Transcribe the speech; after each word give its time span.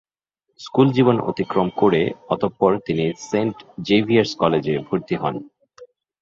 School 0.59 0.87
জীবন 0.91 1.17
অতিক্রম 1.21 1.67
করে 1.77 2.01
অতঃপর 2.29 2.71
তিনি 2.85 3.05
সেন্ট 3.29 3.55
জেভিয়ার্স 3.87 4.31
কলেজে 4.35 4.75
ভর্তি 4.87 5.15
হন। 5.15 5.35